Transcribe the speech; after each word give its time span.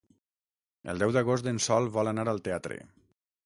El 0.93 1.03
deu 1.03 1.13
d'agost 1.17 1.51
en 1.53 1.61
Sol 1.67 1.93
vol 1.99 2.11
anar 2.13 2.29
al 2.35 2.43
teatre. 2.51 2.83